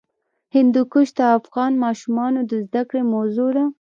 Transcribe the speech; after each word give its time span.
هندوکش 0.55 1.07
د 1.19 1.21
افغان 1.37 1.71
ماشومانو 1.85 2.39
د 2.49 2.51
زده 2.65 2.81
کړې 2.89 3.03
موضوع 3.13 3.49
ده. 3.57 3.65